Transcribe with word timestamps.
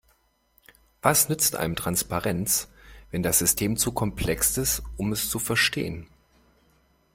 Was 1.03 1.29
nützt 1.29 1.55
einem 1.55 1.75
Transparenz, 1.75 2.69
wenn 3.11 3.21
das 3.21 3.37
System 3.37 3.77
zu 3.77 3.91
komplex 3.91 4.57
ist, 4.57 4.81
um 4.97 5.11
es 5.13 5.29
zu 5.29 5.37
verstehen? 5.37 6.07